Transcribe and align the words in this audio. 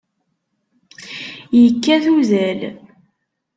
Yekkat 1.61 2.05
uzal. 2.15 2.61